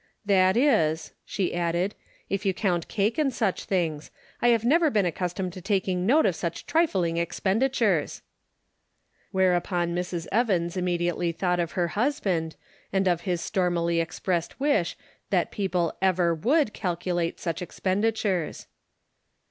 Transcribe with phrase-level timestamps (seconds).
[0.39, 1.93] "That is," she added,"
[2.27, 4.09] if you count cake and such things.
[4.41, 8.21] I have never been accus tomed to taking note of such trifling expen ditures."
[9.31, 10.25] Whereupon Mrs.
[10.31, 12.55] Evans immediately thought of her husband,
[12.91, 14.97] and of his stormily expressed wish
[15.29, 18.65] that people ever would calculate such expenditures.